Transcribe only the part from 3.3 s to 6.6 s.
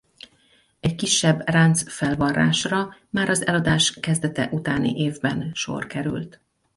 eladás kezdete utáni évben sor került.